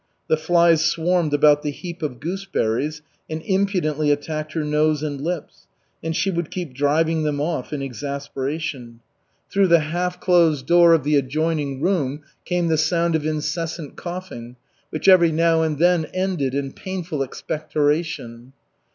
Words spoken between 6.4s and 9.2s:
keep driving them off in exasperation.